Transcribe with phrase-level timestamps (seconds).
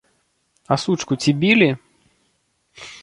[0.75, 1.71] А сучку ці білі?